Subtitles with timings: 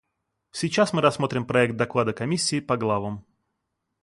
[0.49, 3.23] Сейчас мы рассмотрим проект доклада Комиссии по главам.